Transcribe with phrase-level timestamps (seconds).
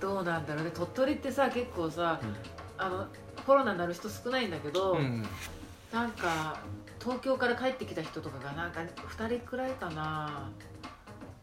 [0.00, 0.70] どうなんだろうね。
[0.70, 2.20] 鳥取ってさ結構さ、
[2.78, 3.06] あの
[3.46, 5.24] コロナになる人少ないんだけど、うん
[5.92, 6.60] なんか
[7.00, 10.48] 東京から帰ってきた人とかがなんか2人くらいかな。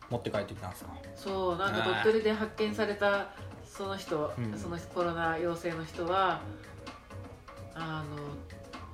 [0.09, 0.91] 持って帰ってきたんですか？
[1.15, 3.27] そうなんか鳥取で発見された
[3.65, 4.57] その人、うん。
[4.57, 6.39] そのコロナ陽性の人は
[7.75, 8.15] あの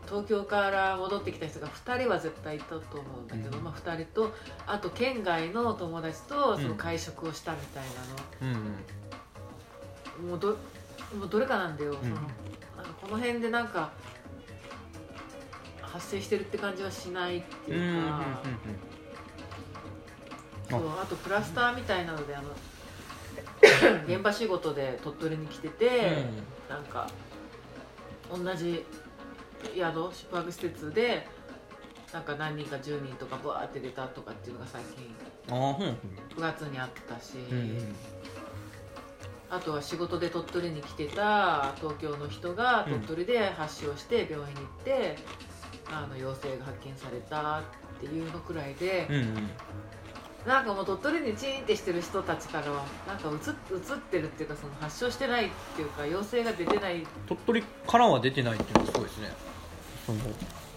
[0.07, 3.63] 東京から戻ってきた人が2人は絶対いたと思うんだけど、うん。
[3.63, 4.33] まあ、2人と
[4.65, 6.77] あと県外の友達とそのうん。
[6.77, 7.83] 会食をしたみたい
[8.41, 8.53] うんうん。
[8.53, 8.65] なの、
[10.23, 10.49] もうど
[11.17, 12.29] もうどれかなんだよ、そのなんか
[13.01, 13.91] この辺でなんか
[15.81, 18.41] 発生してるって感じはしないってうんうんうんいうか、
[20.69, 21.05] そうあ。
[21.05, 22.49] とクラスターみたいなのであの
[24.07, 26.25] 現場仕事で鳥取に来てて、
[26.69, 27.07] なんか
[28.31, 28.85] 同じ
[29.75, 31.27] 宿宿泊施設で
[32.11, 35.15] なんか何人か10人とかブワーって出たとかっていうのが最近
[35.49, 35.79] うんああうん。
[36.37, 37.95] 9月にあったし、うんうん
[39.53, 45.17] あとは仕事で鳥取に来てた東京の人が鳥取で発症して病院に行って、
[45.91, 47.63] あの陽性が発見されたっ
[47.99, 49.49] ていうのくらいで、うんうん。
[50.47, 57.05] なんかもう鳥取にチーンってしてる人たちからはなんかうつうつってるっていうかその発症してないっていうか陽性が出てない。
[57.27, 59.31] 鳥取からは出てないっていうのがすごいですね。
[60.05, 60.19] その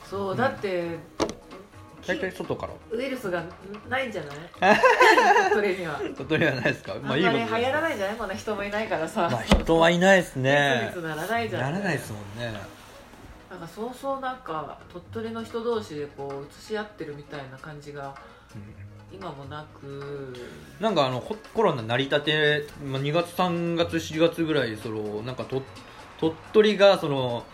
[0.04, 0.98] そう、うんだって
[2.06, 2.72] 大体外から。
[2.90, 3.42] ウイルスが
[3.88, 4.32] ないんじゃな
[4.74, 4.78] い？
[5.52, 5.98] 鳥取には。
[6.16, 6.94] 鳥取はないですか？
[7.02, 8.16] まり流いいこと行らいないんじゃない？
[8.16, 10.92] こんな人もいないからさ、まあ人はいないですね。
[11.02, 12.52] ならないじゃんならないですもんね。
[13.50, 18.14] なんかそうそうなんか鳥取の人同士でこう移し合ってるみたいな感じが
[18.54, 20.34] うん今もなく。
[20.80, 25.62] なんかあのココロナ成り立て、まあ、2月3月4月ぐらいそのなんかと
[26.20, 27.44] 鳥取がその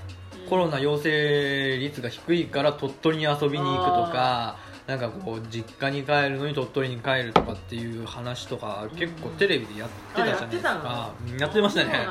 [0.53, 10.80] コロナ陽性率が低いから鳥取に遊びに行くとかなんかこう実家に帰るのに鳥取に帰るとかっていう話とか結構テレビでやってたじゃないですか。
[10.84, 12.06] あうんやってましたね。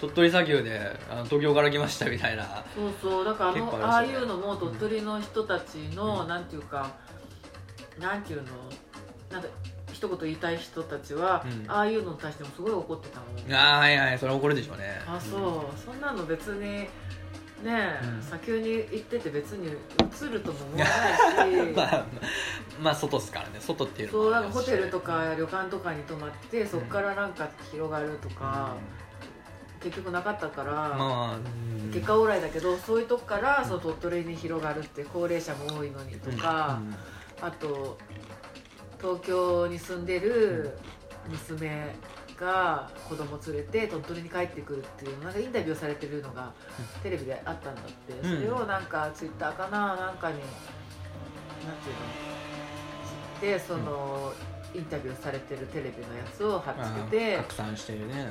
[0.00, 2.64] 鳥取砂丘であの東京から来ましたみたいな。
[2.74, 6.28] そうそうだからあ結構のああいうのも鳥取の人たちの、うん。
[6.28, 6.90] なんていうか
[8.00, 8.48] なんていうの？
[9.30, 9.48] なんか
[9.92, 11.70] 一言言いたい人たちは、うん。
[11.70, 15.00] ああいうのに対してもすごい怒ってたもんああはいはいそれ怒るでしょうね。
[15.06, 15.36] あそ
[15.72, 16.88] う、そんなの別に
[17.62, 18.22] ねえ、うん。
[18.22, 21.72] 砂丘に行ってて別に映るとも思わないし。
[21.76, 22.04] まあ
[22.80, 23.58] まあ外っすからね。
[23.60, 28.74] 外っていうのそうなんかホテルとか旅館とかに泊まってそこからなんか広がるとか、
[29.82, 31.38] 結局なかったから、まあ、う
[31.88, 31.90] ん。
[31.92, 36.80] 結果オーライだけどそういうとこからその鳥取に広がるって高齢者も多いのにとか、
[37.40, 37.98] あと
[39.00, 40.78] 東京に住んでる
[41.28, 41.94] 娘
[42.40, 46.52] が子供連れて鳥取に帰ってくるっていうなんかインタビューされてるのが
[47.02, 48.38] テレビであったんだって、うん。
[48.38, 54.32] それをなんかツイッターかななんかになんていうのでその、
[54.74, 58.26] インタビューされてるテレビのやつを貼っつけて拡散してるね。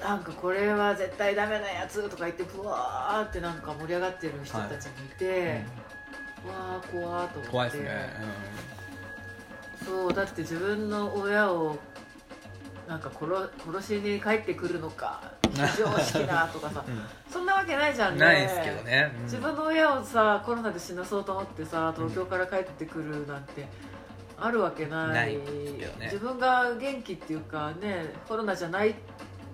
[0.00, 5.62] なんかこれは絶対ダメなやつとか言ってブワーってなんか盛り上がってる人たちもいて、
[6.44, 7.48] うわー怖ーと思って。
[7.50, 7.90] 怖いですね、
[9.86, 11.78] そうだって自分の親を
[12.88, 15.22] なんか殺殺しに帰ってくるのか
[15.54, 17.02] 非常識なとかさ うん。
[17.32, 18.20] そんなわけないじゃんね。
[18.20, 19.22] ないですけどね、うん。
[19.24, 23.66] 自分の親をさコロナで死なそうと思ってさ東京から帰ってくるなんて
[24.38, 25.36] あるわけない。
[25.36, 25.40] ね。
[26.02, 28.94] 自分が元気っていうかねコロナじゃない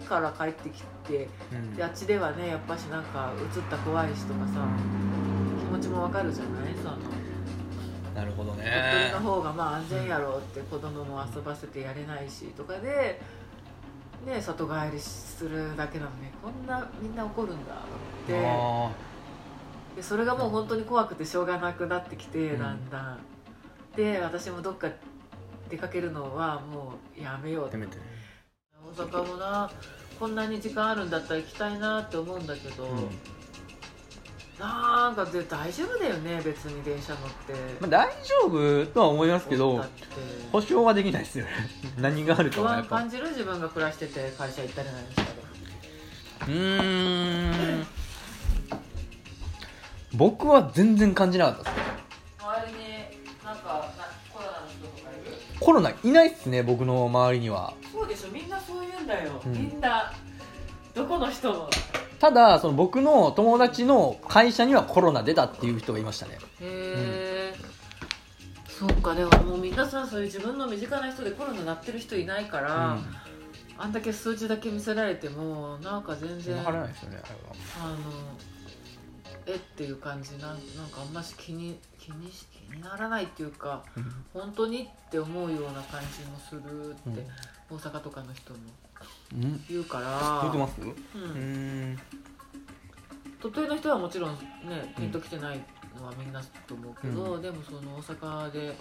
[0.09, 1.77] から帰ってきてうん。
[1.77, 4.55] であっちではねやっぱしなんかうつった怖い人とかさ
[5.61, 6.75] 気持ちもわかるじゃない？
[6.83, 6.97] その
[8.21, 13.21] なるほど鳥ね取の方がまあ安全やろうって子供も遊ばせてやれないしとかで、
[14.27, 18.47] ね、里帰りするだけなのにこんなみんな怒るんだって。
[18.47, 18.91] あ
[19.97, 22.59] でそれがもう本当に怖くてしょうがなくなってきてうん。
[22.59, 23.19] だんだん、
[23.97, 24.89] で私もどっか
[25.69, 27.77] 出かけるのはもうやめようと。
[27.77, 27.99] ーて
[28.97, 29.71] 大阪もな
[30.19, 32.87] こんなに時間あるんだったら行きたいなって思うんだけど、
[34.61, 40.05] なんかで大丈夫だよね別に電車乗って、まあ、大丈夫とは思いますけどだって。
[40.53, 41.51] 保証はできないですよね。
[41.99, 42.97] 何があるか不はやっぱ。
[42.99, 45.29] 安感じる自分が暮らしてて会社行ったりなんしたら。
[46.47, 47.87] うーん。
[50.13, 51.83] 僕は全然感じなかったですね。
[52.41, 52.79] 周りに
[53.45, 55.37] なんかなコロナの人とかいる？
[55.59, 57.73] コロナいないっすね僕の周りには。
[57.93, 59.53] そうでしょみんなそう言うんだよ、うん。
[59.53, 60.13] みんな
[60.95, 61.71] どこの人も
[62.21, 66.39] ただその僕の友達の会社にはコロナ出たっていう人がいましたね。
[66.61, 67.55] へえ、
[68.69, 72.99] そっかでももう皆さんそういう自分の身近な人でコロナなってる人いないから、
[73.79, 77.23] あんだけ数字だけ見せられてもなんか全然分からないですよね
[77.83, 77.97] あの
[79.47, 80.57] えっていう感じなんなん
[80.91, 83.83] かあんまし気に気にし気にならないっていうか
[84.35, 87.27] 本当にって思うような感じもするって、
[87.71, 88.59] 大阪とかの人も。
[88.59, 88.90] うん
[89.69, 90.41] 言うから。
[90.43, 90.81] 言ってます？
[90.81, 91.93] ううん。
[91.93, 91.99] ん
[93.41, 94.35] 鳥取の人はもちろん
[94.69, 95.65] ねピンときてない
[95.97, 98.77] のはみんなと思うけど、うでもその大阪で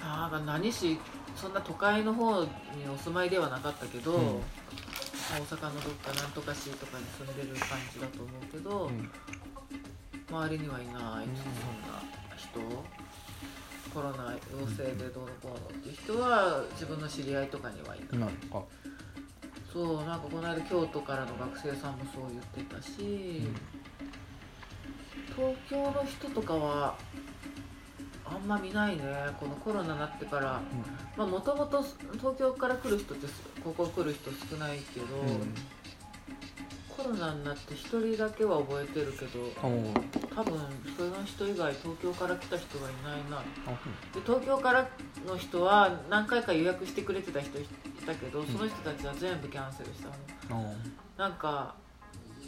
[0.00, 0.98] ああ何し
[1.36, 2.48] そんな都会の方に
[2.92, 4.42] お住まいではなかったけど、うん。
[5.30, 9.10] 大阪のどっかなんとか市とかに住んでる感じだと思うけど、うん。
[10.30, 11.28] 周りにはいない、うんそんな
[12.36, 12.60] 人
[13.98, 18.62] コロナ陽性でどうのこうのっていう人は自分の知り合いとかにはいない、なんか。
[19.72, 23.48] そうなんかこの間京都からの学生さんもそう言ってたし、
[25.34, 26.96] 東京の人とかは
[28.24, 29.02] あんま見ないね。
[29.40, 30.60] このコロナになってから。
[31.16, 31.82] まあもともと
[32.18, 33.26] 東京から来る人って
[33.64, 35.06] ここ来る人少ないけど、
[36.96, 39.94] コロナになって1人だけは覚えてるけどうん
[40.38, 40.52] 多分
[40.96, 43.38] その人以外東京から来た人はいないな。
[43.66, 43.70] あ
[44.14, 44.88] で東京から
[45.26, 47.66] の人は何回か予約してくれてた人い
[48.06, 50.60] たけどその人たちは全部キャンセルしたの。
[50.60, 51.74] うんなんか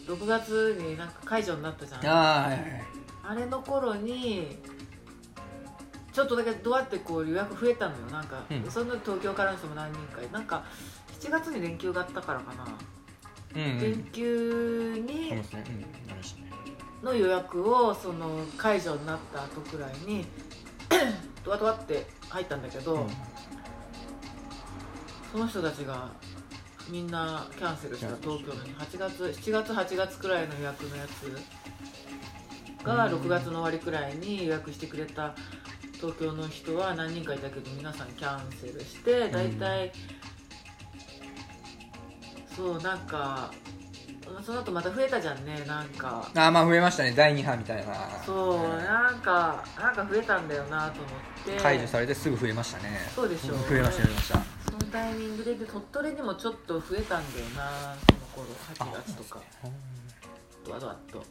[0.06, 2.00] 6月になんか解除になったじゃん。
[2.06, 2.84] あーはい
[3.24, 4.56] あれの頃に
[6.12, 8.06] ちょっとだけどうやってこう予約増えたのよ。
[8.12, 8.70] なんか、うん。
[8.70, 10.64] その東京からの人も何人かなんか
[11.20, 12.66] 7月に連休があったからかな、
[13.56, 13.80] うんうん。
[13.80, 15.64] 連休にそうですね。
[16.44, 16.49] うん
[17.02, 20.26] の予約をその解除になった後くらいに
[21.44, 23.06] ドワドワって入ったんだけど、
[25.32, 26.10] その人たちが
[26.90, 31.32] みんなキャンセルした東京のに8月7月8月くらいの予約のやつ
[32.84, 33.12] がうん。
[33.14, 35.34] 6月の終わりくらいに予約してくれた
[35.94, 39.92] 東京の人は何人かいたけど皆さんキャンセルして大体、
[42.56, 43.52] そうなんか
[44.44, 46.30] その後また増えたじゃんねなんか。
[46.34, 47.12] あーまあ増えましたね。
[47.12, 47.94] 第2波みたいな。
[48.24, 51.10] そうなんかなんか増えたんだよなと思
[51.52, 51.62] って。
[51.62, 53.00] 解除されてすぐ増えましたね。
[53.14, 54.40] そうでしょ増えました増えました。
[54.70, 59.40] そのタイミングでで鳥取にもちょっと増えたんだよなその頃8月とか。
[60.64, 61.24] ドワドワっと。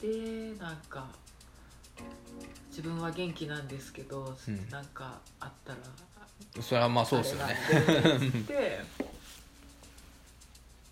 [0.00, 1.06] でなんか
[2.70, 4.68] 自分は元気なんですけど、うん。
[4.70, 5.78] なんかあったら
[6.62, 7.56] それはまあそうですよね。
[7.88, 8.80] あれなんでって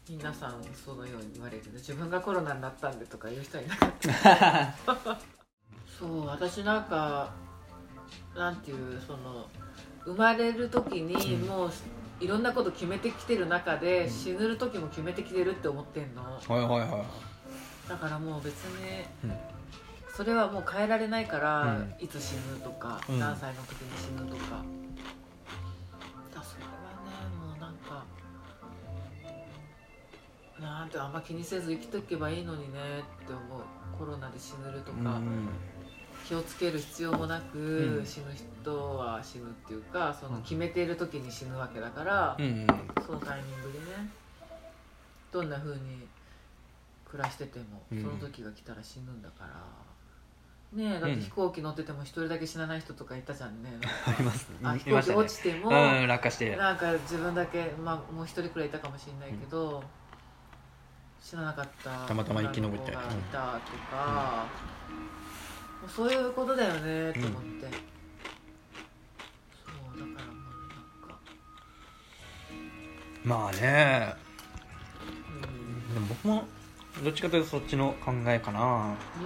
[0.09, 5.19] 皆さんそのように言われる自分がコロナになったんでとか言う人はいなかった。
[5.99, 7.33] そう私なんか
[8.37, 9.49] なんていうその
[10.05, 11.49] 生まれる時にうん。
[11.49, 11.71] もう
[12.21, 14.11] いろんなこと決めてきてる中で、うん。
[14.11, 16.23] 死ぬ時も決めてきてるって思ってんの。
[16.23, 17.05] はいはいは
[17.87, 17.89] い。
[17.89, 19.33] だからもう別にうん。
[20.15, 21.95] それはもう変えられないから、うん。
[21.99, 23.19] いつ死ぬとか、うん。
[23.19, 24.63] 何歳の時に死ぬとか
[30.61, 32.79] なんてあんま気にせず生きとけばいいのにね
[33.25, 33.63] って思う。
[33.99, 35.49] コロナで死ぬとか、うん
[36.27, 38.05] 気をつける必要もなく、うん。
[38.05, 40.43] 死ぬ人は死ぬっていうかそのうん。
[40.43, 42.67] 決めている時に死ぬわけだから、うん
[43.07, 44.11] そのタイミングでね
[45.31, 45.81] どんな風に
[47.05, 48.03] 暮らしてても、うん。
[48.03, 49.87] その時が来たら死ぬんだから。
[50.73, 53.71] ねえだって飛行機乗ってても一人だけ死なない人とかいたじゃんね、
[54.05, 56.57] ありますあ飛行機落ちても、うん落下して。
[56.57, 59.85] なんか自分だけ、まあ、もう一人くらいいたかもしれないけど、
[61.29, 62.07] 死ななかった。
[62.07, 62.93] たまたま生き延びて。
[62.93, 63.03] たと
[63.91, 64.47] か、
[65.83, 67.67] もうそういうことだよねと思って、
[69.65, 71.19] そうだからもうなんか。
[73.25, 74.15] まあね。
[75.43, 75.95] うん。
[75.95, 76.45] でも僕も
[77.03, 79.23] どっちかというとそっちの考えかな、まう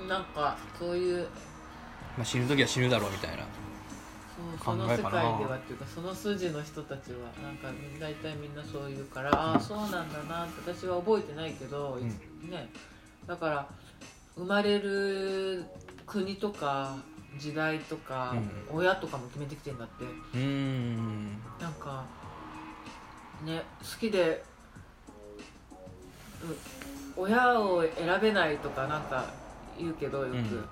[0.00, 1.28] ーんなんかそういう。
[2.18, 3.44] あ、死ぬ時は死ぬだろうみたいな
[4.62, 5.08] その世界で
[5.44, 12.68] はっていうかその筋の人たちはなんか大体みんなそう言うから、ああそうなんだなって私は覚えてないけど、うね
[13.26, 13.68] だから
[14.36, 15.64] 生まれる
[16.06, 16.96] 国とか
[17.38, 18.34] 時代とか、
[18.70, 20.04] 親とかも決めてきてんだって。
[20.04, 21.28] うーん。
[21.60, 22.04] なんか
[23.44, 24.44] ね好きで
[27.16, 29.26] う親を選べないとかなんか
[29.78, 30.64] 言うけどよく、うん。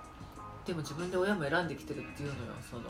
[0.66, 2.82] でも自分で親も選んできてるっていうのよその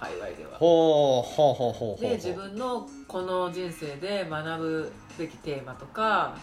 [0.00, 0.58] 界隈では。
[0.58, 6.36] ほうほうほうほうで自分のこの人生で学ぶべきテーマとか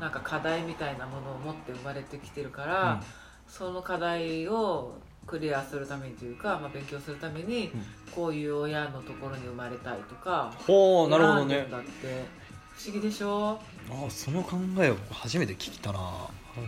[0.00, 3.02] なんか課題みたいなものを持って生まれてきてるから、
[3.46, 4.94] その課題を
[5.26, 7.82] クリアするためにというか、まあ、勉強するために、うん。
[8.12, 11.66] こういう親のところに生まれたいとかほうなるほどね。
[11.70, 12.42] だって。
[12.74, 13.58] 不思議でしょ？
[13.90, 16.00] あその考えを僕初めて聞いたな。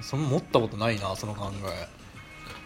[0.03, 1.51] その持ったことないなその考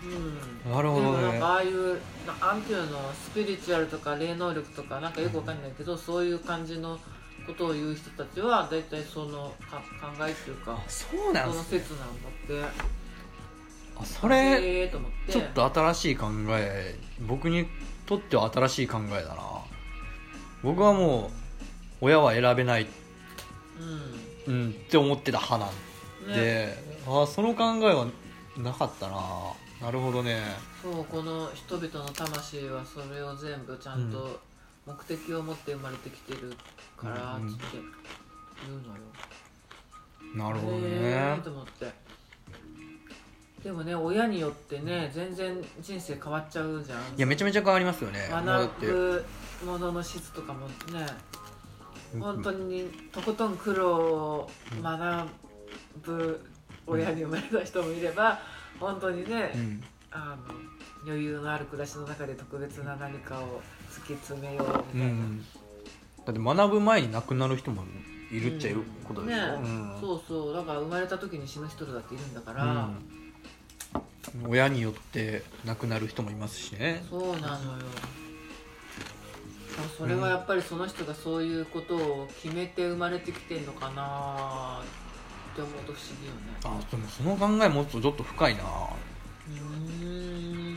[0.05, 0.39] うん。
[0.71, 6.99] えなるほどでもなんねかああいうなんていうのスピリチュアルとか霊能力とかなんかよくわかんないけど、そういう感じの
[7.47, 12.89] ことを言う人たちは大体そのか考えっていうかあそうなんその説なんだって。
[14.01, 15.33] あそれへえと思って。
[15.33, 17.67] ちょっと新しい考え僕に
[18.07, 19.43] とっては新しい考えだな。
[20.63, 21.31] 僕はも
[22.01, 22.87] う親は選べない、
[24.47, 24.55] うん。
[24.55, 26.75] うん、って思ってた派なんねで、
[27.07, 28.07] ああその考えは
[28.57, 29.17] なかったな
[29.81, 30.41] なるほどね。
[30.83, 34.41] そうこの人々の魂はそれを全部ちゃんと
[34.87, 36.53] 目的を持って生まれてきてる
[36.97, 37.63] からうんつって
[38.67, 41.93] 言うのよ、なるほどへねーと思って。
[43.63, 46.99] でもね親によってね全然人生変わっちゃうじゃん。
[47.01, 48.29] いやめちゃめちゃ変わりますよね。
[48.31, 49.25] 学ぶ
[49.65, 50.75] ものの質とかもね
[52.19, 54.51] 本当にとことん苦労を
[54.83, 55.29] 学
[56.03, 56.41] ぶ
[56.87, 58.41] 親に生まれた人もいれば
[58.81, 59.83] 本当にね、うん。
[60.11, 60.55] あの
[61.07, 65.45] 余裕のある暮らしの中で特別な何かを突き詰めよううみたいな、ん
[66.25, 67.85] だって学ぶ前に亡くなる人も
[68.31, 70.01] いるっちゃいることでしょ、ねうん。
[70.01, 70.55] そうそう。
[70.55, 74.51] だから生まれた時に死ぬ人だっているんだから、うん。
[74.51, 77.05] 親によって亡くなる人もいますしね。
[77.09, 77.85] そうなのよ。
[79.97, 85.08] それはやっぱりその人がそういうことを決めて生まれてきてんのかなっ
[85.59, 86.39] て思うと不思議よね。
[86.65, 88.63] あでもその考え持つとちょっと深いな。
[88.63, 90.77] うーん。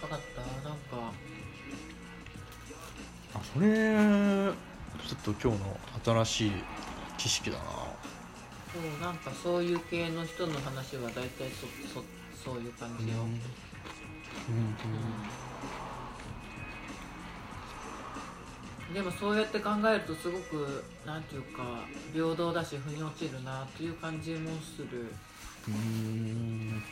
[0.00, 0.68] 分かった。
[0.68, 1.12] なんか。
[3.34, 3.68] あそれ
[5.06, 6.52] ちょっと今日の新しい
[7.16, 7.64] 知識だな。
[8.72, 12.02] そうなんかそういう系の人の話は大体そそ
[12.52, 13.38] そういう感じよ、うん
[18.92, 25.12] でもそうやって考えるとすごくなんていうか平等だし腑に落ちるなという感じもする。
[25.68, 26.68] うん。
[26.68, 26.82] ね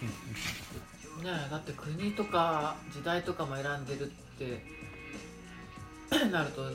[1.25, 4.65] えだって国とか時代とかも選んでるって
[6.31, 6.71] なると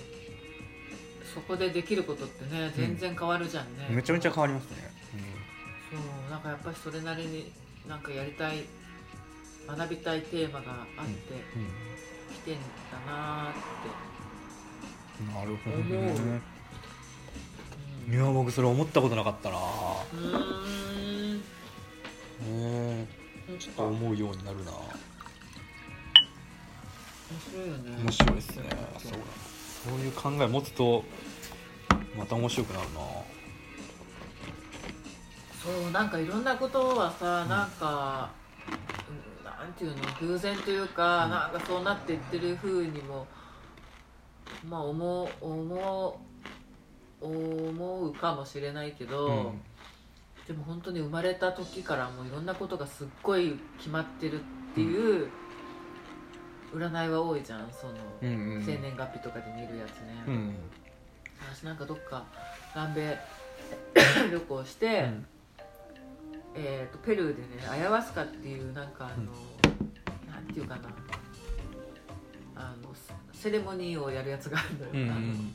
[1.34, 4.91] そこでできることってね全然変わるじゃんね、めちゃめちゃ変わりますね、
[5.89, 7.51] そうなんかやっぱりそれなりに
[7.88, 8.65] なんかやりたい
[9.67, 11.12] 学びたいテーマがあって
[11.55, 11.96] うん。
[12.36, 12.60] きてんだ
[13.08, 13.60] なーって、
[15.34, 15.98] なるほどね。
[15.98, 16.42] うん
[18.08, 19.58] いや僕それ思ったことなかったな。
[19.58, 21.44] うーん。
[22.48, 22.52] う
[23.02, 23.08] ん。
[23.58, 24.72] ちょっと思うようになるな。
[24.72, 24.82] 面
[27.50, 27.98] 白いよね。
[28.04, 28.64] 面白いですね。
[29.00, 29.18] そうだ。
[29.90, 31.04] そういう考え持つと
[32.16, 33.00] また面白くなるな。
[35.64, 38.30] そうなんかいろんなことはさ、なんか
[39.10, 41.32] うんなんていうの偶然というか、うん。
[41.32, 43.26] なんかそうなっていってる風にも
[44.68, 49.62] まあ思う思う思うかもしれないけど、うん。
[50.48, 54.44] でも本当に生まれた時からもういろんなことがすっごい決まってるっ
[54.75, 55.30] ていう
[56.74, 57.72] 占いは多いじゃん。
[57.72, 58.64] その、うんうん。
[58.64, 60.56] 生年月日とかで見るやつね、うん。
[61.52, 62.25] 私なんかどっか
[62.75, 63.20] 南米
[64.32, 65.25] 旅行して、うん。
[66.58, 69.32] えー、とペルーでねアヤワスカっていうなんかあの、
[70.32, 70.90] なんていうかな。
[72.58, 72.96] あの
[73.46, 75.54] セレモニーをやるやつがあるのよ、うんうあのん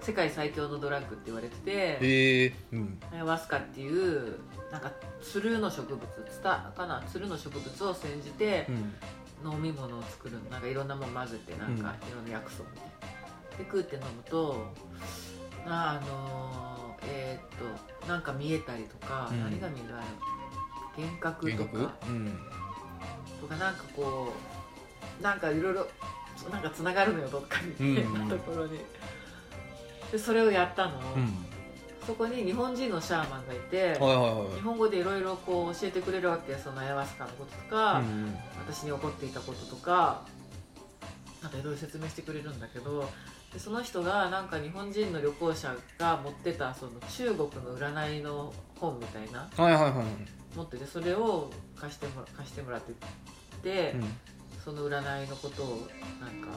[0.00, 2.52] 世界最強のドラッグって言われててええ。
[2.72, 2.98] うん。
[3.12, 4.38] アヤワスカっていう
[4.72, 4.90] なんか
[5.22, 7.02] つるの植物ツタかな？
[7.06, 8.66] つるの植物を煎じて
[9.44, 9.52] うん。
[9.52, 12.84] 飲み物を作るのなんかいろんなもん混ぜてなんかいろんな薬草みたい
[13.52, 13.58] な。
[13.58, 14.66] で食って飲むと
[15.64, 17.58] なあのーえーっ
[18.02, 19.40] となんか見えたりとか、うん。
[19.44, 19.96] 何が見える？
[19.96, 21.82] あれ幻覚幻覚？
[21.82, 22.38] とかうん。
[23.40, 24.32] とかなんかこ
[25.20, 25.86] うなんかいろいろ
[26.50, 27.72] なんかつながるのよどっかに。
[27.72, 27.94] うん。
[27.94, 28.78] 変 なところに。
[30.12, 31.46] でそれをやったの、うん。
[32.06, 34.54] そこに日本人のシャーマンがいて、はいはいはい。
[34.54, 38.38] 日本語でいろいろこう教えてくれるわけそのアヤワスカのこととか、うん。
[38.66, 40.22] 私に起こっていたこととか
[41.42, 43.08] なんかいろいろ説明してくれるんだけど
[43.52, 50.56] でその人がなんか日本人の旅行者が持ってたその中国の占いの本みたいなはいはいはい。
[50.56, 52.92] 持っててそれを貸してもら貸してもらって
[53.62, 54.14] て、うん
[54.68, 55.88] その占いのことを
[56.20, 56.48] なんか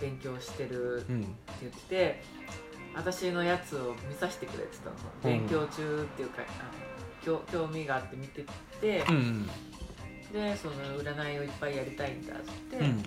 [0.00, 1.20] 勉強してるってうん
[1.60, 2.22] 言ってて
[2.92, 6.70] 私のやつを見させてくれって言ったの勉強中っていうか、あの
[7.24, 8.44] 興興味があって見て
[8.80, 9.46] て、うん。
[10.32, 13.04] でその占いをいっぱいやりたいんだって、うん。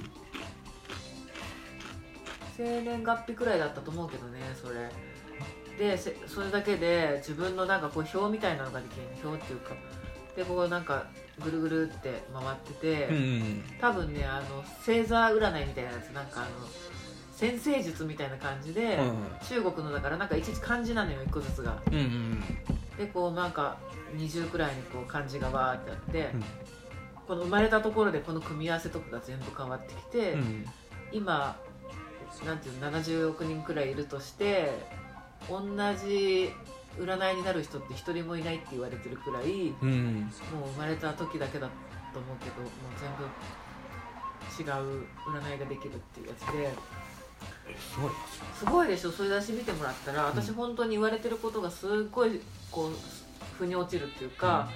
[2.55, 4.89] 生年月日くらいだったと思うけどねそれ。
[5.77, 9.03] でせそれだけで自分のなんかこう表みたいなのができる。
[9.27, 9.75] 表っていうか
[10.37, 11.07] でこうなんか
[11.43, 16.49] ぐるぐるって回ってて、うん多分ねあの星座占いみたいなやつなんかあの
[17.35, 18.97] 先生術みたいな感じで、
[19.47, 21.81] 中国のだからなんかいちいち漢字なのよ一個ずつが。
[21.87, 22.43] うんうん
[22.97, 23.77] でこうなんか
[24.15, 26.43] 20くらいにこう漢字がわーってあって、うん。
[27.27, 30.65] この生まれたところでこの組み合わせとかが全部変わってきて、うん
[31.11, 31.59] 今
[32.45, 34.71] なんていうの70億人くらいいるとして
[35.49, 35.63] 同
[35.95, 36.51] じ
[36.99, 40.31] 占いになる人って一人もいないって言われてるくらいうん。
[40.53, 41.67] もう生まれた時だけだ
[42.13, 43.23] と思うけどもう全部
[44.57, 44.63] 違
[44.99, 46.73] う占いができるっていうやつで。
[47.77, 48.11] すごい
[48.57, 49.11] すごいでしょ？
[49.11, 52.91] それ出し見てもらったら私うん本当に言われてることがすっごいこう
[53.59, 54.69] 腑に落ちるっていうか、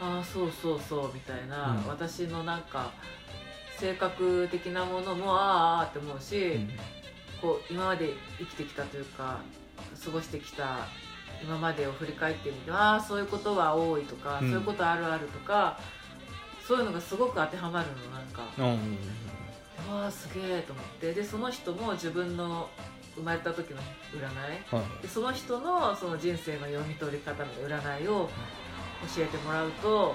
[0.00, 1.88] ああそうそうそうみたいな、うん。
[1.88, 2.92] 私のなんか
[3.78, 6.70] 性格的なものもあーあーって思うし、うん。
[7.42, 9.40] こう今まで生きてきたというか
[10.04, 10.86] 過ごしてきた
[11.42, 14.50] 今までを振り返ってみてああそういうことは多いとか、うん。
[14.50, 15.78] そういうことあるあるとか
[16.66, 18.42] そういうのがすごく当てはまるのなんか。
[18.58, 18.98] うん
[19.92, 21.12] わあすげえと思って。
[21.12, 22.70] でその人も自分の
[23.16, 23.80] 生まれた時の
[24.12, 24.30] 占い。
[24.70, 25.02] はい。
[25.02, 28.30] でその人のその人生の読み取り方の占いを
[29.16, 30.14] 教えてもらうと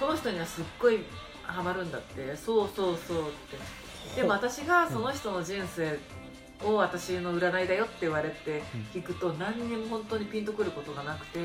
[0.00, 1.04] その人にはすっごい
[1.42, 2.34] ハマるんだって。
[2.36, 3.30] そうそうそうっ
[4.14, 4.16] て。
[4.16, 5.98] でも私がその人の人生
[6.64, 11.40] を私の占いだよって言われて聞くと何にも本当にピンとくることがなくて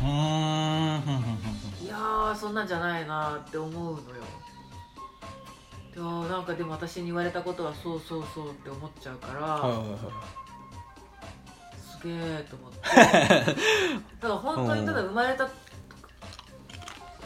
[0.00, 0.08] うーん。
[1.82, 4.22] いやーそんなんじゃないなって思うのよ。
[5.94, 9.98] でもなんかでも私に言われたことはそうそうそうって思っちゃうから、はいはいはい。
[12.00, 12.78] すげえと思って。
[14.20, 15.48] だから本当にただ生まれた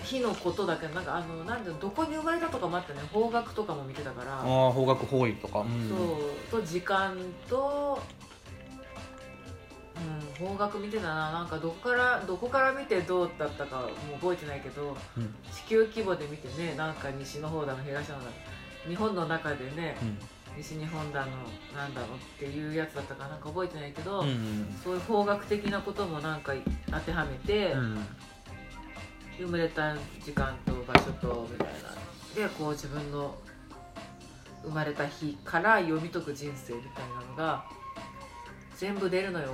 [0.02, 3.00] 日のことだけなんかあのなんでどこに生まれたとかもあってね。
[3.12, 5.60] 方角とかも見てたから、ああ方角方位とか。
[5.60, 5.88] うん。
[5.88, 6.60] そう。
[6.60, 7.16] と時間
[7.48, 8.00] と、
[10.40, 11.32] うん、方角見てたな。
[11.32, 13.88] なんかどこからどこから見てどうだったかもう
[14.20, 15.34] 覚えてないけどうん。
[15.52, 18.32] 地球規模で見てねなんか西の方だの東の方だの
[18.88, 20.18] 日本の中でね、うん。
[20.56, 21.30] 西日本だの
[21.76, 24.76] なんだのっていうやつだったかなんか覚えてないけど、うん。
[24.82, 26.52] そういう方角的なこともなんか
[26.90, 28.06] 当てはめて、うん
[29.42, 29.94] 生まれた
[30.24, 31.92] 時間と場所とみたいな。
[32.34, 33.34] でこう自分の
[34.62, 37.64] 生まれた日から読み解く人生みたいなのが
[38.76, 39.48] 全部出るのよ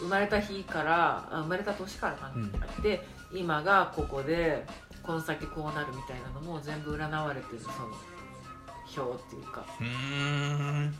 [0.00, 2.82] 生まれた日からあ生まれた年からかな、うん。
[2.82, 4.66] で今がここで
[5.02, 9.64] この先こうなるみたいなのも全部占われてるその表っていうか。
[9.80, 10.94] うーん。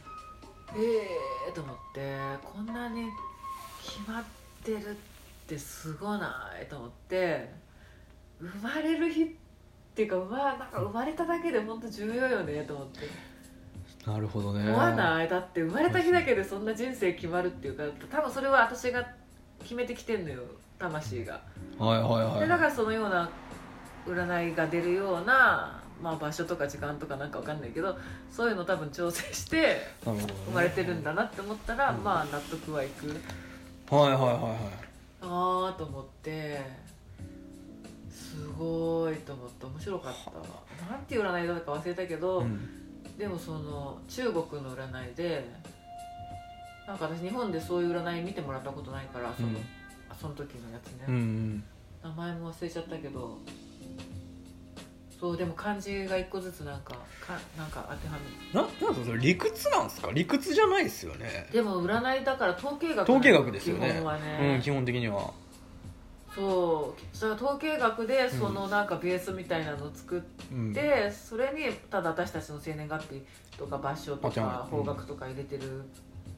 [0.76, 1.08] え
[1.48, 3.08] えー、と思ってこんなに
[3.84, 4.24] 決まっ
[4.64, 4.94] てるっ
[5.46, 7.52] てすごないと思って
[8.40, 9.26] 生まれる日っ
[9.94, 13.00] ていうかうわなんか生まれただけで本当重要よねと思って。
[14.06, 14.68] なるほどね。
[14.68, 15.28] 思わない。
[15.28, 19.06] だって生まれた日だけでそんな人生決まるっていうか多分それは私が
[19.60, 20.42] 決めてきてんのよ
[20.78, 21.40] 魂が。
[21.78, 22.40] はいはいはい。
[22.40, 23.30] でだからそのような
[24.06, 27.96] 占いが出るような、まあ、場所とか時間とかなんかわかんないけど
[28.30, 30.12] そういうの多分調整して生
[30.52, 32.04] まれてるんだなって思ったら、うん。
[32.04, 33.08] まあ納得はいく。
[33.90, 34.58] はいはいはいはい。
[35.22, 36.60] ああと思って
[38.34, 40.92] すごいと思って面白かった。
[40.92, 42.60] なんていう占いだったか忘れたけど、うん。
[43.18, 45.48] でもその中国の占いで
[46.86, 49.56] なんか私日本でそういう占い見てもらったことないからその,、うん。
[50.20, 51.64] その時のやつね、うんうん。
[52.02, 53.38] 名前も忘れちゃったけど
[55.20, 56.94] そうでも漢字が一個ずつなんか
[57.24, 60.10] かなんか当てはめるななんかそれ理屈なんですか？
[60.12, 61.48] 理屈じゃないですよね。
[61.52, 63.90] でも占いだから統計学統計学ですよね。
[63.92, 65.30] 基本はうんね、基本的には
[66.34, 70.72] そうそれは統計学でそのなんかベースみたいなのを作っうん。
[70.74, 73.22] て、それにただ私たちの生年月日
[73.56, 75.84] とか場所とか方角とか入れてる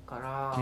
[0.06, 0.56] から、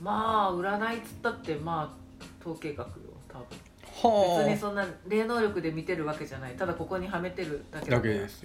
[0.00, 2.94] まあ占いっつったってまあ統計学よ
[3.28, 3.46] 多分。
[4.36, 6.54] は別にそんな霊能力で見てるわけじゃない。
[6.54, 8.44] ただここにはめてるだけだだからけです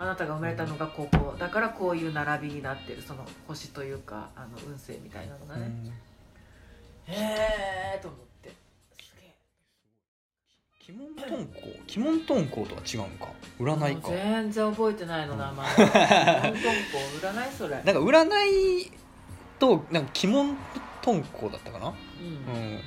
[0.00, 5.72] あなたが生まれたのがここだからこういう並びになってるその星というかあの運勢みたいなのがね、
[7.06, 8.27] へえと思って
[10.88, 11.60] 鬼門遁甲
[11.98, 13.28] 鬼門遁甲とは違うんか？
[13.60, 14.08] 占いか。
[14.08, 15.66] 全然覚えてないの名前。
[15.76, 15.90] 本
[17.20, 17.74] 当占いそれ。
[17.74, 18.24] なんか占
[18.80, 18.90] い
[19.58, 20.56] となんか鬼門
[21.02, 21.88] 遁甲だったかな？
[21.88, 22.74] ううん。
[22.74, 22.80] ん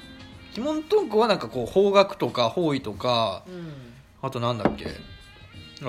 [0.57, 3.71] 鬼門遁甲はなんかこう方角とか方位とかうん。
[4.23, 4.87] あとなんだっけ？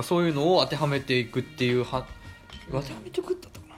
[0.03, 2.07] そういうのを当てはめていくっていうは
[2.71, 2.83] うん。
[2.83, 3.77] 当てはめていくってだったかな？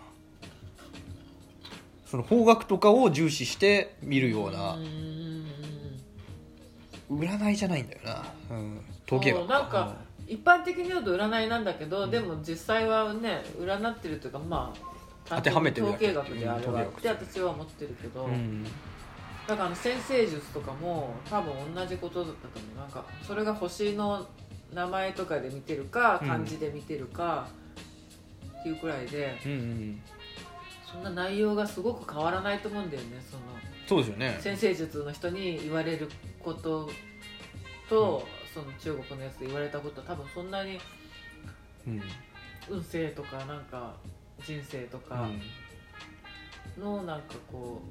[2.06, 4.90] その方角とかを重視して見るようなうんうんう
[5.30, 5.33] ん
[7.10, 14.72] 占いじゃないんだよな、うん、統計なんか一般的に言うと占いなんだけど、でも実際はね占ってるというかま
[15.30, 18.64] あ当てはめてる統計学であれはうんって私は思ってるけど、うん。
[19.46, 22.78] だから先生術とかも多分同じことだったと思う。
[22.78, 24.26] なんかそれが星の
[24.72, 26.28] 名前とかで見てるかうん。
[26.28, 27.48] 漢字で見てるか
[28.60, 30.00] っていうくらいで、うんうん。
[30.94, 33.42] そんな内容がすごく変わらないと思うんだよねその
[33.86, 34.38] そうですよね。
[34.40, 36.08] 先生術の人に言われる
[36.42, 36.88] こと
[37.88, 40.78] と、その中国のやつで言われたこと多分そんなに
[41.86, 42.02] うん。
[42.68, 43.94] 運勢とかなんか
[44.42, 45.28] 人生とか
[46.78, 47.82] のなんかこ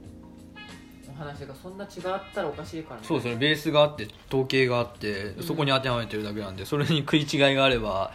[1.07, 1.91] うお話がそんな違っ
[2.33, 3.05] たらおかしいからね。
[3.05, 3.35] そうですね。
[3.35, 5.43] ベースがあって統計があってうん。
[5.43, 8.11] そこに当てはめてるだけなんでそれに食い違いがあれば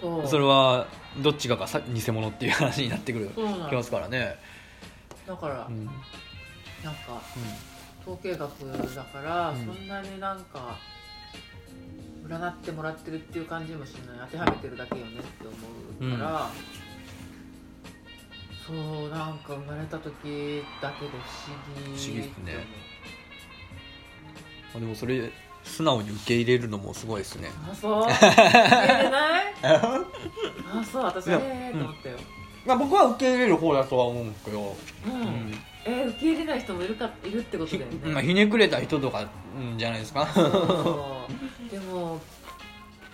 [0.00, 0.26] そう。
[0.26, 0.86] それは
[1.22, 4.36] どっちかがさ偽物っていう話になってくるそうなのきますからね。
[5.26, 5.90] だから、うん、うん
[6.84, 7.22] なんか
[8.02, 8.50] 統計学
[8.94, 9.64] だから、うん。
[9.64, 10.76] そんなになんか
[12.26, 14.18] 占ってもらってるっていう感じもしない。
[14.30, 15.46] 当てはめてるだけよねって
[16.00, 16.50] 思うから、
[18.66, 22.66] そうなんか生まれた時だけで不思議不思議ですね。
[24.74, 25.30] あでもそれ
[25.62, 27.50] 素直に受け入れるのもすごいですね。
[27.70, 28.02] あそう？
[28.04, 29.54] 受け入れない？
[29.62, 31.04] あそう。
[31.04, 32.18] 私ええと思ったよ、
[32.66, 35.12] まあ僕は受け入れる方だとは思うんですけど、うん。
[35.12, 35.54] うん
[35.86, 40.26] えー受け入れない人もいるかいるってことひだよね、 まあ、ひねくれた人とかうんじゃないですか。
[41.70, 42.20] でも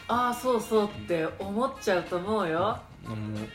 [0.09, 2.78] ああそうそうって思っちゃうと思うよ。
[3.06, 3.48] うん。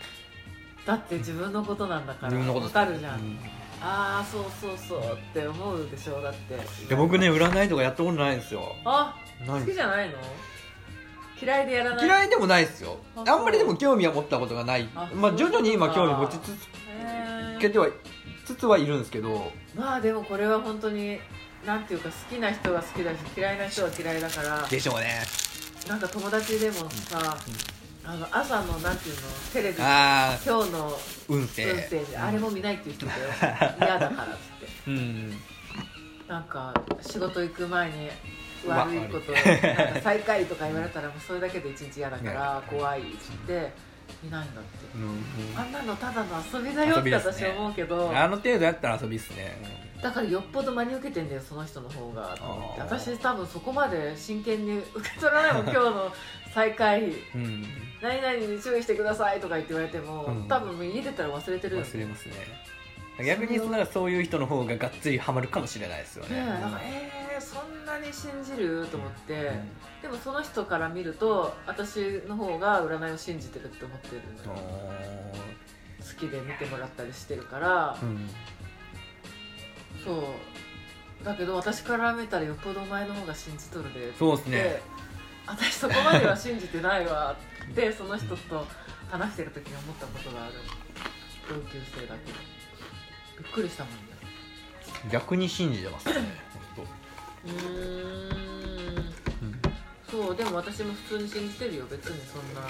[0.86, 3.39] だって自分のことなんだから自分のことわかるじゃん、うん。
[3.82, 6.54] ああそうそうそうって思うでしょだって。
[6.54, 8.75] いいや僕ね占いとかやったことないんですよ。
[8.86, 10.15] あ好きじゃないの？
[11.41, 12.06] 嫌いでやらない？
[12.06, 12.97] 嫌いでもないですよ。
[13.17, 14.88] ああんまりでも興味は持ったことがない。
[14.95, 17.60] あまあ徐々に今興味持ちつへー。
[17.60, 17.88] けては
[18.46, 21.20] つつはいるんですけどまあでもこれは本当に
[21.66, 25.22] なんていうか好きな人が好きだし嫌いな人は嫌いだからでしょうね。
[25.88, 27.38] なんか友達でもさ、
[28.04, 29.22] あの朝のなんていうの
[29.54, 31.72] テレビ今日の運勢。
[31.72, 33.20] 運勢であれも見ないっていう人だよ。
[33.82, 34.68] 嫌だからっつって。
[34.88, 35.34] うん
[36.28, 38.10] なんか仕事行く前に
[38.68, 43.72] 悪いこと悪いなんか最下位とか言われたらもうそれだけで一日嫌だから 怖いっつって
[44.26, 44.86] いないんだって。
[44.96, 47.56] うんあんなのただの遊びだよって私遊びですね。
[47.58, 49.86] 思うけど、あの程度やったら遊びっすね。
[50.02, 52.38] だからよっぽど真に受けてんだよその人の方が
[52.78, 56.13] 私多分そこまで真剣に受け取らないもん今日の
[56.54, 57.65] 最下位うん。
[58.02, 60.48] 何々に注意してくださいとか言って言われても、うん。
[60.48, 62.36] 多分家出たら忘れてる忘れますね。
[63.26, 66.36] 逆にそのそういう人の方ががっつりハマるかもしれないですよね。
[66.36, 68.86] ねえなんかえー、そんなに信じる？
[68.91, 69.70] と思って、うん
[70.06, 78.30] でもその人から見ると私の方が占いを信じてるって思ってる好きで見てもらったりしてるから、うん。
[80.04, 80.36] そ
[81.24, 81.26] う。
[81.26, 84.82] だけど私から見たらよっぽどお前の方が信じとるでそうですね。
[85.48, 87.36] 私そこまでは信じてないわ。
[87.72, 88.68] ってその人と
[89.10, 90.54] 話してる時に思ったことがある。
[91.50, 92.38] 同級生だけど。
[93.39, 94.00] びっくりしたもんね。
[95.12, 96.13] 逆に信じてますね
[96.76, 96.86] 本
[97.46, 98.85] 当うん
[100.15, 102.69] そうでも私も普通に信じてるよ別にそんな。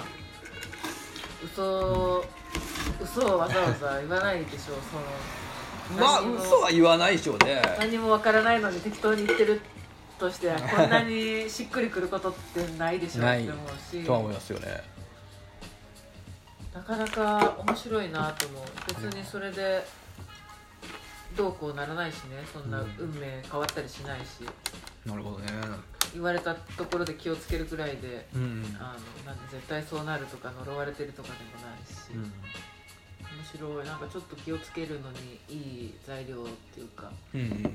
[1.44, 2.24] 嘘
[3.00, 4.74] 嘘をわざわざ言わないでしょ
[5.88, 6.00] その。
[6.00, 6.44] まあ何にも。
[6.44, 7.62] 嘘は言わないでしょうね。
[7.78, 9.60] 何もわからないのに適当に言ってる
[10.18, 14.04] としては こんなにしっくりくることってないでしょないって思うし。
[14.04, 14.82] とは思いますよね。
[16.74, 18.64] なかなか面白いなと思う。
[18.88, 19.86] 別にそれで
[21.36, 22.44] どうこうならないしね。
[22.52, 24.44] そんなうん運命変わったりしないし。
[25.04, 25.46] なるほどね
[26.14, 32.22] 言われたところで気をつけるくらいでうんあのなんで絶対そうなるとか呪われてるとかでもないし、うん。
[32.22, 33.86] 面白い。
[33.86, 35.54] なんかちょっと気をつけるのにい
[35.86, 37.10] い材料っていうか。
[37.34, 37.48] うんうん。
[37.62, 37.70] ね。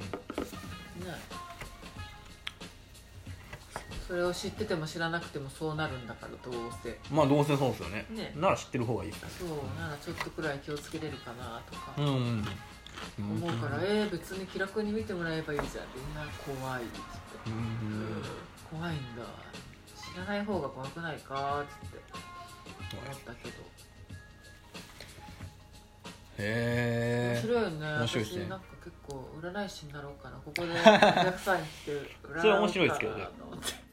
[4.08, 7.00] それを知ってても知らなくてもそうなるんだからどうせ。
[7.10, 8.06] まあどうせそうですよね。
[8.10, 8.34] ね。
[8.36, 9.50] なら知ってる方がいいそう。
[9.80, 11.94] ならちょっとくらい気をつけれるかなとか。
[11.98, 12.46] うんうん。
[13.18, 15.86] 思うから、えー、別に気楽に見てもらえばいいじゃん。
[15.96, 16.84] みんな怖い
[18.70, 19.24] 怖いんだ。
[19.96, 21.62] 知らない方が怖くないか？
[21.62, 21.98] っつって
[22.98, 23.56] 思ったけど。
[26.38, 27.40] 面へえ。
[27.42, 27.86] 白いよね。
[28.00, 28.46] 面白いですね。
[28.46, 30.38] 私なんか結構占い師になろうかな。
[30.38, 33.91] ここでお客さんに来て占おうかなそれ面白いですけどねと思って